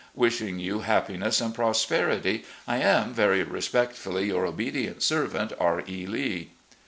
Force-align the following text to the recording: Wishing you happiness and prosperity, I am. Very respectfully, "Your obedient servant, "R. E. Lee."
Wishing 0.15 0.57
you 0.57 0.79
happiness 0.79 1.39
and 1.41 1.53
prosperity, 1.53 2.43
I 2.67 2.77
am. 2.77 3.13
Very 3.13 3.43
respectfully, 3.43 4.25
"Your 4.29 4.47
obedient 4.47 5.03
servant, 5.03 5.53
"R. 5.59 5.83
E. 5.87 6.07
Lee." 6.07 6.49